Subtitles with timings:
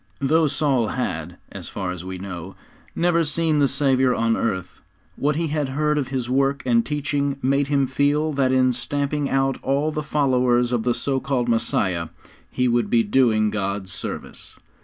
[0.19, 2.55] Though Saul had, as far as we know,
[2.95, 4.81] never seen the Saviour on earth,
[5.15, 9.29] what he had heard of His work and teaching made him feel that in stamping
[9.29, 12.07] out all the followers of the so called Messiah,
[12.49, 14.57] he would be doing God service.